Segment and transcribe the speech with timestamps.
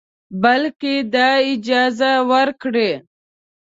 [0.41, 2.91] بلکې دا اجازه ورکړئ